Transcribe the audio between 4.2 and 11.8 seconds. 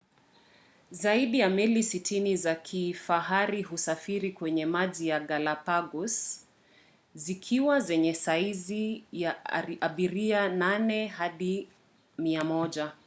kwenye maji ya galapagos- zikiwa zenye saizi ya abiria 8 hadi